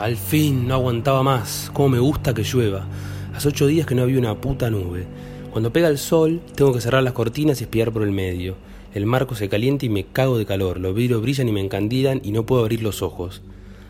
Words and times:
Al 0.00 0.16
fin, 0.16 0.66
no 0.66 0.76
aguantaba 0.76 1.22
más. 1.22 1.70
Cómo 1.74 1.90
me 1.90 1.98
gusta 1.98 2.32
que 2.32 2.42
llueva. 2.42 2.86
Hace 3.34 3.48
ocho 3.48 3.66
días 3.66 3.86
que 3.86 3.94
no 3.94 4.00
había 4.00 4.18
una 4.18 4.40
puta 4.40 4.70
nube. 4.70 5.04
Cuando 5.50 5.74
pega 5.74 5.88
el 5.88 5.98
sol, 5.98 6.40
tengo 6.54 6.72
que 6.72 6.80
cerrar 6.80 7.02
las 7.02 7.12
cortinas 7.12 7.60
y 7.60 7.64
espiar 7.64 7.92
por 7.92 8.02
el 8.02 8.10
medio. 8.10 8.56
El 8.94 9.04
marco 9.04 9.34
se 9.34 9.50
calienta 9.50 9.84
y 9.84 9.90
me 9.90 10.06
cago 10.06 10.38
de 10.38 10.46
calor. 10.46 10.80
Los 10.80 10.94
vidrios 10.94 11.20
brillan 11.20 11.50
y 11.50 11.52
me 11.52 11.60
encandilan 11.60 12.22
y 12.24 12.32
no 12.32 12.46
puedo 12.46 12.62
abrir 12.62 12.82
los 12.82 13.02
ojos. 13.02 13.42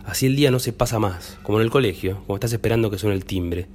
Así 0.04 0.27
el 0.27 0.34
día 0.34 0.50
no 0.50 0.59
se 0.59 0.73
pasa 0.73 0.98
más, 0.98 1.38
como 1.45 1.61
en 1.61 1.64
el 1.64 1.70
colegio, 1.70 2.24
como 2.27 2.34
estás 2.34 2.52
esperando 2.52 2.90
que 2.90 2.98
suene 2.98 3.14
el 3.14 3.24
timbre. 3.24 3.68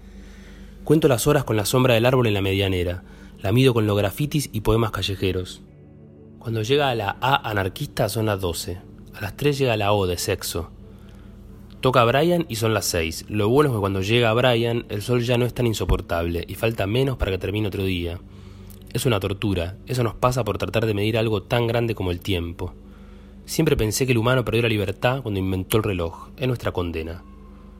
Cuento 0.84 1.08
las 1.08 1.28
horas 1.28 1.46
con 1.46 1.56
la 1.56 1.64
sombra 1.64 1.94
del 1.94 2.06
árbol 2.06 2.28
en 2.28 2.34
la 2.34 2.42
medianera. 2.42 3.04
La 3.42 3.54
mido 3.54 3.74
con 3.74 3.88
los 3.88 3.98
grafitis 3.98 4.50
y 4.52 4.60
poemas 4.60 4.92
callejeros. 4.92 5.62
Cuando 6.40 6.64
llega 6.64 6.90
a 6.90 6.96
la 6.96 7.16
A 7.22 7.50
anarquista 7.50 8.10
son 8.10 8.26
las 8.26 8.42
12. 8.42 8.78
A 9.14 9.22
las 9.22 9.38
3 9.38 9.58
llega 9.58 9.78
la 9.78 9.94
O 9.94 10.06
de 10.06 10.18
sexo. 10.18 10.72
Toca 11.86 12.02
a 12.02 12.06
Brian 12.06 12.48
y 12.50 12.56
son 12.56 12.74
las 12.74 12.86
6. 12.86 13.26
Lo 13.30 13.48
bueno 13.48 13.70
es 13.70 13.76
que 13.76 13.80
cuando 13.80 14.02
llega 14.02 14.34
Brian 14.34 14.88
el 14.90 15.04
sol 15.04 15.22
ya 15.22 15.38
no 15.38 15.46
es 15.46 15.54
tan 15.54 15.68
insoportable 15.68 16.44
y 16.48 16.56
falta 16.56 16.88
menos 16.88 17.16
para 17.16 17.30
que 17.30 17.38
termine 17.38 17.68
otro 17.68 17.84
día. 17.84 18.20
Es 18.92 19.06
una 19.06 19.20
tortura, 19.20 19.78
eso 19.86 20.02
nos 20.02 20.16
pasa 20.16 20.44
por 20.44 20.58
tratar 20.58 20.88
de 20.88 20.96
medir 20.96 21.16
algo 21.16 21.44
tan 21.44 21.68
grande 21.68 21.94
como 21.94 22.10
el 22.10 22.22
tiempo. 22.22 22.74
Siempre 23.46 23.78
pensé 23.78 24.08
que 24.08 24.14
el 24.14 24.18
humano 24.18 24.44
perdió 24.44 24.64
la 24.64 24.70
libertad 24.70 25.22
cuando 25.22 25.40
inventó 25.40 25.78
el 25.78 25.84
reloj, 25.84 26.30
es 26.38 26.48
nuestra 26.48 26.72
condena. 26.72 27.22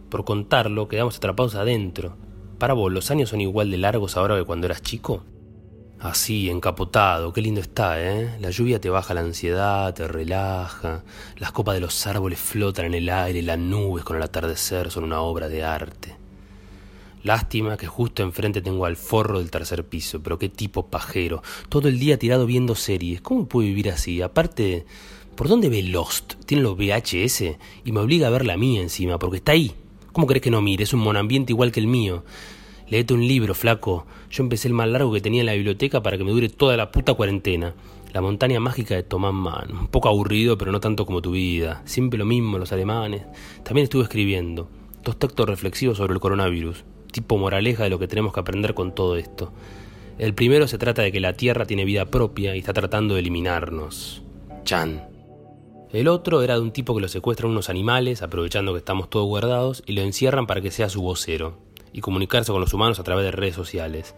Por 0.10 0.24
contarlo 0.24 0.88
quedamos 0.88 1.18
atrapados 1.18 1.56
adentro. 1.56 2.16
Para 2.60 2.76
vos, 2.76 2.94
¿los 2.94 3.10
años 3.10 3.30
son 3.30 3.42
igual 3.42 3.72
de 3.72 3.80
largos 3.80 4.18
ahora 4.18 4.38
que 4.38 4.46
cuando 4.46 4.68
eras 4.68 4.84
chico? 4.84 5.24
Así, 6.06 6.52
encapotado, 6.52 7.34
qué 7.34 7.42
lindo 7.42 7.60
está, 7.62 8.00
¿eh? 8.00 8.38
La 8.40 8.52
lluvia 8.52 8.80
te 8.80 8.92
baja 8.92 9.16
la 9.16 9.22
ansiedad, 9.22 9.92
te 9.92 10.08
relaja, 10.08 11.04
las 11.40 11.52
copas 11.52 11.74
de 11.74 11.82
los 11.82 12.06
árboles 12.06 12.38
flotan 12.38 12.86
en 12.86 12.94
el 12.94 13.10
aire, 13.10 13.42
las 13.42 13.58
nubes 13.58 14.04
con 14.04 14.16
el 14.16 14.22
atardecer 14.22 14.92
son 14.92 15.06
una 15.06 15.22
obra 15.22 15.50
de 15.50 15.64
arte. 15.64 16.16
Lástima 17.24 17.76
que 17.76 17.88
justo 17.88 18.22
enfrente 18.22 18.62
tengo 18.62 18.86
al 18.86 18.98
forro 18.98 19.40
del 19.40 19.50
tercer 19.50 19.84
piso, 19.84 20.22
pero 20.22 20.38
qué 20.38 20.48
tipo 20.48 20.86
pajero, 20.92 21.42
todo 21.70 21.88
el 21.88 21.98
día 21.98 22.20
tirado 22.20 22.46
viendo 22.46 22.76
series, 22.76 23.22
¿cómo 23.22 23.48
puede 23.48 23.70
vivir 23.70 23.90
así? 23.90 24.22
Aparte, 24.22 24.86
¿por 25.36 25.48
dónde 25.48 25.70
ve 25.70 25.82
Lost? 25.82 26.36
¿Tiene 26.46 26.62
los 26.62 26.78
VHS? 26.78 27.58
Y 27.84 27.92
me 27.92 28.02
obliga 28.02 28.28
a 28.28 28.30
ver 28.30 28.46
la 28.46 28.58
mía 28.58 28.80
encima, 28.84 29.18
porque 29.18 29.38
está 29.38 29.54
ahí. 29.54 29.74
¿Cómo 30.12 30.28
crees 30.28 30.44
que 30.44 30.52
no 30.52 30.62
mire? 30.62 30.84
Es 30.84 30.94
un 30.94 31.00
monambiente 31.00 31.52
igual 31.52 31.72
que 31.72 31.80
el 31.80 31.88
mío. 31.88 32.24
Leete 32.88 33.16
un 33.16 33.28
libro, 33.28 33.56
flaco. 33.56 34.06
Yo 34.30 34.44
empecé 34.44 34.68
el 34.68 34.76
más 34.76 34.88
largo 34.88 35.12
que 35.12 35.20
tenía 35.20 35.40
en 35.40 35.48
la 35.48 35.54
biblioteca 35.54 36.04
para 36.04 36.20
que 36.20 36.24
me 36.24 36.30
dure 36.30 36.50
toda 36.50 36.78
la 36.78 36.92
puta 36.92 37.16
cuarentena. 37.16 37.74
La 38.14 38.22
montaña 38.22 38.60
mágica 38.60 38.94
de 38.94 39.02
Tomás 39.02 39.34
Mann. 39.34 39.76
Un 39.76 39.88
poco 39.88 40.08
aburrido, 40.08 40.56
pero 40.56 40.72
no 40.72 40.80
tanto 40.80 41.08
como 41.08 41.24
tu 41.24 41.32
vida. 41.32 41.82
Siempre 41.86 42.20
lo 42.20 42.26
mismo, 42.26 42.60
los 42.60 42.72
alemanes. 42.72 43.24
También 43.64 43.86
estuve 43.86 44.04
escribiendo. 44.04 44.70
Dos 45.04 45.18
textos 45.18 45.50
reflexivos 45.50 45.98
sobre 45.98 46.14
el 46.14 46.20
coronavirus. 46.20 46.84
Tipo 47.12 47.40
moraleja 47.40 47.86
de 47.86 47.90
lo 47.90 47.98
que 47.98 48.08
tenemos 48.08 48.34
que 48.34 48.42
aprender 48.42 48.76
con 48.76 48.94
todo 48.94 49.16
esto. 49.16 49.52
El 50.20 50.36
primero 50.36 50.68
se 50.68 50.78
trata 50.78 51.02
de 51.02 51.12
que 51.12 51.20
la 51.20 51.34
Tierra 51.34 51.66
tiene 51.66 51.86
vida 51.86 52.06
propia 52.06 52.56
y 52.56 52.60
está 52.60 52.74
tratando 52.74 53.16
de 53.16 53.22
eliminarnos. 53.22 54.22
Chan. 54.64 55.10
El 55.92 56.08
otro 56.08 56.44
era 56.44 56.54
de 56.54 56.62
un 56.62 56.72
tipo 56.72 56.94
que 56.94 57.02
lo 57.02 57.08
secuestran 57.08 57.52
unos 57.52 57.70
animales, 57.70 58.22
aprovechando 58.22 58.74
que 58.74 58.80
estamos 58.80 59.10
todos 59.10 59.26
guardados, 59.26 59.82
y 59.88 59.94
lo 59.94 60.02
encierran 60.02 60.46
para 60.46 60.62
que 60.62 60.70
sea 60.70 60.90
su 60.90 61.02
vocero 61.02 61.65
y 61.96 62.02
comunicarse 62.02 62.52
con 62.52 62.60
los 62.60 62.74
humanos 62.74 63.00
a 63.00 63.04
través 63.04 63.24
de 63.24 63.32
redes 63.32 63.56
sociales. 63.56 64.16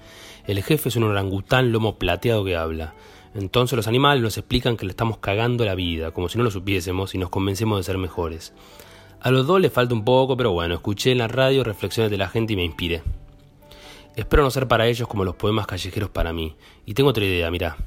El 0.48 0.64
jefe 0.64 0.90
es 0.90 0.96
un 0.96 1.04
orangután 1.04 1.72
lomo 1.72 2.00
plateado 2.00 2.44
que 2.44 2.56
habla. 2.56 2.96
Entonces 3.36 3.78
los 3.78 3.88
animales 3.88 4.24
nos 4.24 4.36
explican 4.40 4.78
que 4.78 4.88
le 4.88 4.90
estamos 4.90 5.20
cagando 5.20 5.64
la 5.64 5.76
vida, 5.76 6.10
como 6.10 6.28
si 6.28 6.40
no 6.40 6.44
lo 6.44 6.50
supiésemos 6.50 7.14
y 7.14 7.20
nos 7.20 7.30
convencemos 7.30 7.78
de 7.78 7.84
ser 7.84 8.00
mejores. 8.00 8.56
A 9.22 9.30
los 9.30 9.46
dos 9.46 9.62
les 9.62 9.72
falta 9.72 9.94
un 9.94 10.04
poco, 10.04 10.36
pero 10.36 10.54
bueno, 10.54 10.74
escuché 10.74 11.12
en 11.12 11.20
la 11.20 11.28
radio 11.28 11.64
reflexiones 11.64 12.10
de 12.10 12.18
la 12.18 12.30
gente 12.30 12.54
y 12.54 12.56
me 12.56 12.66
inspiré. 12.66 13.04
Espero 14.16 14.42
no 14.42 14.50
ser 14.50 14.68
para 14.68 14.88
ellos 14.88 15.08
como 15.08 15.24
los 15.24 15.36
poemas 15.36 15.68
callejeros 15.68 16.10
para 16.10 16.34
mí. 16.34 16.56
Y 16.88 16.96
tengo 16.96 17.12
otra 17.12 17.26
idea, 17.26 17.52
mira. 17.52 17.78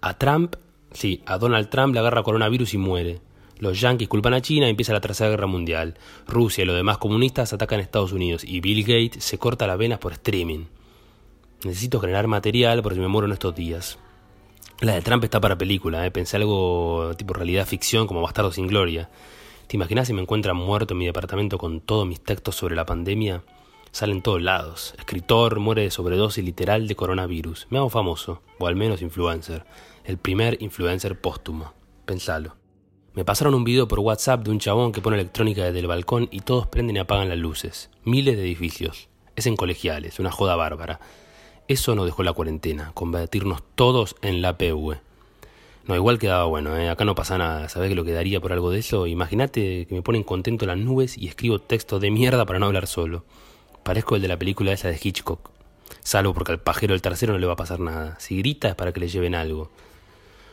A 0.00 0.18
Trump, 0.18 0.56
sí, 0.90 1.22
a 1.26 1.38
Donald 1.38 1.68
Trump 1.68 1.94
le 1.94 2.00
agarra 2.00 2.24
coronavirus 2.24 2.74
y 2.74 2.78
muere. 2.78 3.20
Los 3.62 3.80
yanquis 3.80 4.08
culpan 4.08 4.34
a 4.34 4.42
China 4.42 4.66
y 4.66 4.70
empieza 4.70 4.92
la 4.92 5.00
Tercera 5.00 5.30
Guerra 5.30 5.46
Mundial. 5.46 5.94
Rusia 6.26 6.62
y 6.62 6.64
los 6.66 6.74
demás 6.74 6.98
comunistas 6.98 7.52
atacan 7.52 7.78
a 7.78 7.82
Estados 7.84 8.10
Unidos 8.10 8.42
y 8.42 8.58
Bill 8.58 8.82
Gates 8.82 9.22
se 9.22 9.38
corta 9.38 9.68
las 9.68 9.78
venas 9.78 10.00
por 10.00 10.10
streaming. 10.14 10.64
Necesito 11.62 12.00
generar 12.00 12.26
material 12.26 12.82
por 12.82 12.92
si 12.92 12.98
me 12.98 13.06
muero 13.06 13.28
en 13.28 13.34
estos 13.34 13.54
días. 13.54 14.00
La 14.80 14.94
de 14.94 15.00
Trump 15.02 15.22
está 15.22 15.40
para 15.40 15.56
película, 15.56 16.04
¿eh? 16.04 16.10
pensé 16.10 16.38
algo 16.38 17.12
tipo 17.16 17.34
realidad 17.34 17.64
ficción 17.64 18.08
como 18.08 18.20
Bastardo 18.20 18.50
sin 18.50 18.66
Gloria. 18.66 19.10
¿Te 19.68 19.76
imaginas 19.76 20.08
si 20.08 20.12
me 20.12 20.22
encuentran 20.22 20.56
muerto 20.56 20.94
en 20.94 20.98
mi 20.98 21.06
departamento 21.06 21.56
con 21.56 21.80
todos 21.80 22.04
mis 22.04 22.18
textos 22.20 22.56
sobre 22.56 22.74
la 22.74 22.84
pandemia? 22.84 23.44
Salen 23.92 24.22
todos 24.22 24.42
lados. 24.42 24.92
Escritor 24.98 25.60
muere 25.60 25.82
de 25.82 25.92
sobredosis 25.92 26.44
literal 26.44 26.88
de 26.88 26.96
coronavirus. 26.96 27.68
Me 27.70 27.78
hago 27.78 27.90
famoso, 27.90 28.42
o 28.58 28.66
al 28.66 28.74
menos 28.74 29.02
influencer. 29.02 29.64
El 30.02 30.18
primer 30.18 30.60
influencer 30.60 31.20
póstumo. 31.20 31.74
Pensalo. 32.04 32.61
Me 33.14 33.26
pasaron 33.26 33.52
un 33.54 33.62
video 33.62 33.86
por 33.88 34.00
WhatsApp 34.00 34.42
de 34.42 34.50
un 34.50 34.58
chabón 34.58 34.90
que 34.90 35.02
pone 35.02 35.18
electrónica 35.18 35.62
desde 35.64 35.80
el 35.80 35.86
balcón 35.86 36.28
y 36.30 36.40
todos 36.40 36.66
prenden 36.66 36.96
y 36.96 36.98
apagan 36.98 37.28
las 37.28 37.36
luces. 37.36 37.90
Miles 38.04 38.38
de 38.38 38.42
edificios. 38.42 39.10
Es 39.36 39.46
en 39.46 39.54
colegiales, 39.54 40.18
una 40.18 40.30
joda 40.30 40.56
bárbara. 40.56 40.98
Eso 41.68 41.94
nos 41.94 42.06
dejó 42.06 42.22
la 42.22 42.32
cuarentena, 42.32 42.92
convertirnos 42.94 43.62
todos 43.74 44.16
en 44.22 44.40
la 44.40 44.56
PV. 44.56 44.98
No, 45.86 45.94
igual 45.94 46.18
quedaba 46.18 46.46
bueno, 46.46 46.74
¿eh? 46.78 46.88
acá 46.88 47.04
no 47.04 47.14
pasa 47.14 47.36
nada. 47.36 47.68
¿Sabés 47.68 47.90
que 47.90 47.94
lo 47.94 48.04
que 48.06 48.12
daría 48.12 48.40
por 48.40 48.54
algo 48.54 48.70
de 48.70 48.78
eso? 48.78 49.06
Imagínate 49.06 49.84
que 49.84 49.94
me 49.94 50.00
ponen 50.00 50.22
contento 50.22 50.64
las 50.64 50.78
nubes 50.78 51.18
y 51.18 51.28
escribo 51.28 51.58
texto 51.58 52.00
de 52.00 52.10
mierda 52.10 52.46
para 52.46 52.60
no 52.60 52.66
hablar 52.66 52.86
solo. 52.86 53.24
Parezco 53.82 54.16
el 54.16 54.22
de 54.22 54.28
la 54.28 54.38
película 54.38 54.72
esa 54.72 54.88
de 54.88 54.98
Hitchcock. 55.02 55.50
Salvo 56.00 56.32
porque 56.32 56.52
al 56.52 56.60
pajero 56.60 56.94
del 56.94 57.02
tercero 57.02 57.34
no 57.34 57.38
le 57.38 57.46
va 57.46 57.52
a 57.52 57.56
pasar 57.56 57.78
nada. 57.78 58.18
Si 58.20 58.38
grita 58.38 58.70
es 58.70 58.74
para 58.74 58.92
que 58.92 59.00
le 59.00 59.08
lleven 59.08 59.34
algo. 59.34 59.70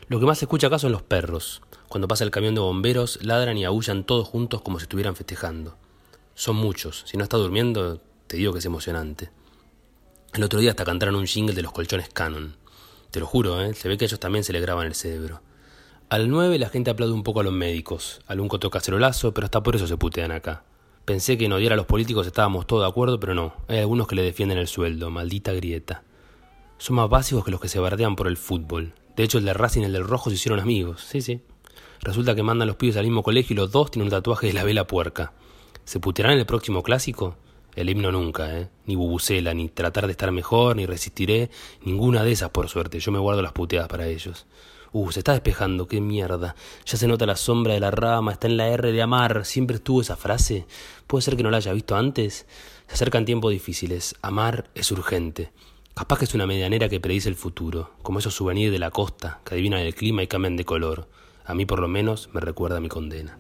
Lo 0.09 0.19
que 0.19 0.25
más 0.25 0.39
se 0.39 0.45
escucha 0.45 0.67
acá 0.67 0.79
son 0.79 0.91
los 0.91 1.03
perros. 1.03 1.61
Cuando 1.87 2.07
pasa 2.07 2.23
el 2.23 2.31
camión 2.31 2.55
de 2.55 2.61
bomberos, 2.61 3.23
ladran 3.23 3.59
y 3.59 3.65
aullan 3.65 4.03
todos 4.03 4.27
juntos 4.27 4.63
como 4.63 4.79
si 4.79 4.83
estuvieran 4.83 5.15
festejando. 5.15 5.77
Son 6.33 6.55
muchos. 6.55 7.03
Si 7.05 7.15
no 7.15 7.23
está 7.23 7.37
durmiendo, 7.37 8.01
te 8.25 8.37
digo 8.37 8.51
que 8.51 8.57
es 8.57 8.65
emocionante. 8.65 9.29
El 10.33 10.41
otro 10.41 10.61
día 10.61 10.71
hasta 10.71 10.83
cantaron 10.83 11.13
un 11.13 11.27
jingle 11.27 11.53
de 11.53 11.61
los 11.61 11.71
colchones 11.71 12.09
Canon. 12.09 12.57
Te 13.11 13.19
lo 13.19 13.27
juro, 13.27 13.61
¿eh? 13.61 13.75
se 13.75 13.87
ve 13.87 13.99
que 13.99 14.05
a 14.05 14.07
ellos 14.07 14.19
también 14.19 14.43
se 14.43 14.51
le 14.51 14.59
graban 14.59 14.87
el 14.87 14.95
cerebro. 14.95 15.43
Al 16.09 16.27
9 16.27 16.57
la 16.57 16.69
gente 16.69 16.89
aplaude 16.89 17.13
un 17.13 17.21
poco 17.21 17.41
a 17.41 17.43
los 17.43 17.53
médicos. 17.53 18.21
Algún 18.25 18.47
coto 18.47 18.71
cacerolazo, 18.71 19.35
pero 19.35 19.45
hasta 19.45 19.61
por 19.61 19.75
eso 19.75 19.85
se 19.85 19.95
putean 19.95 20.31
acá. 20.31 20.63
Pensé 21.05 21.37
que 21.37 21.45
en 21.45 21.53
odiar 21.53 21.73
a 21.73 21.75
los 21.75 21.85
políticos 21.85 22.25
estábamos 22.25 22.65
todos 22.65 22.81
de 22.81 22.89
acuerdo, 22.89 23.19
pero 23.19 23.35
no. 23.35 23.53
Hay 23.67 23.77
algunos 23.77 24.07
que 24.07 24.15
le 24.15 24.23
defienden 24.23 24.57
el 24.57 24.67
sueldo, 24.67 25.11
maldita 25.11 25.53
grieta. 25.53 26.01
Son 26.79 26.95
más 26.95 27.09
básicos 27.09 27.45
que 27.45 27.51
los 27.51 27.61
que 27.61 27.67
se 27.67 27.79
bardean 27.79 28.15
por 28.15 28.27
el 28.27 28.37
fútbol. 28.37 28.95
De 29.19 29.25
hecho, 29.25 29.38
el 29.38 29.44
de 29.44 29.53
Racing 29.53 29.81
y 29.81 29.84
el 29.84 29.91
del 29.91 30.07
Rojo 30.07 30.30
se 30.30 30.38
hicieron 30.38 30.62
amigos. 30.62 31.03
Sí, 31.03 31.19
sí. 31.19 31.41
Resulta 32.00 32.35
que 32.35 32.41
mandan 32.41 32.69
los 32.69 32.78
pibes 32.78 32.96
al 32.96 33.03
mismo 33.03 33.22
colegio 33.22 33.53
y 33.53 33.57
los 33.57 33.69
dos 33.69 33.91
tienen 33.91 34.06
un 34.06 34.12
tatuaje 34.12 34.47
de 34.47 34.53
la 34.53 34.63
vela 34.63 34.88
puerca. 34.88 35.34
¿Se 35.84 36.00
putearán 36.00 36.35
en 36.35 36.40
el 36.40 36.46
próximo 36.46 36.84
clásico? 36.84 37.35
El 37.75 37.90
himno 37.90 38.13
nunca, 38.13 38.57
¿eh? 38.57 38.69
Ni 38.85 38.96
bubucela, 38.96 39.53
ni 39.53 39.68
tratar 39.68 40.06
de 40.06 40.12
estar 40.12 40.31
mejor, 40.31 40.78
ni 40.78 40.85
resistiré. 40.85 41.50
Ninguna 41.84 42.24
de 42.24 42.31
esas, 42.31 42.52
por 42.52 42.69
suerte. 42.69 43.02
Yo 43.02 43.12
me 43.12 43.19
guardo 43.19 43.41
las 43.41 43.52
puteadas 43.52 43.90
para 43.90 44.07
ellos. 44.07 44.47
Uh, 44.94 45.12
se 45.12 45.19
está 45.19 45.34
despejando, 45.34 45.86
qué 45.90 46.00
mierda. 46.00 46.56
Ya 46.86 46.96
se 46.96 47.06
nota 47.06 47.25
la 47.25 47.36
sombra 47.36 47.74
de 47.74 47.81
la 47.81 47.91
rama, 47.91 48.31
está 48.31 48.47
en 48.47 48.56
la 48.56 48.69
R 48.69 48.94
de 48.94 49.01
amar. 49.01 49.44
¿Siempre 49.44 49.75
estuvo 49.75 50.00
esa 50.00 50.16
frase? 50.16 50.66
¿Puede 51.07 51.24
ser 51.24 51.36
que 51.36 51.44
no 51.44 51.51
la 51.51 51.57
haya 51.57 51.74
visto 51.74 51.97
antes? 51.97 52.47
Se 52.88 52.94
acercan 52.94 53.25
tiempos 53.25 53.51
difíciles. 53.51 54.16
Amar 54.22 54.69
es 54.75 54.94
urgente. 54.94 55.51
Capaz 55.95 56.19
que 56.19 56.25
es 56.25 56.33
una 56.33 56.47
medianera 56.47 56.88
que 56.89 57.00
predice 57.00 57.29
el 57.29 57.35
futuro, 57.35 57.91
como 58.01 58.19
esos 58.19 58.33
souvenirs 58.33 58.72
de 58.72 58.79
la 58.79 58.91
costa 58.91 59.41
que 59.44 59.55
adivinan 59.55 59.81
el 59.81 59.95
clima 59.95 60.23
y 60.23 60.27
cambian 60.27 60.55
de 60.55 60.66
color. 60.66 61.07
A 61.45 61.53
mí 61.53 61.66
por 61.66 61.79
lo 61.79 61.88
menos 61.88 62.29
me 62.33 62.39
recuerda 62.39 62.79
mi 62.79 62.88
condena. 62.88 63.38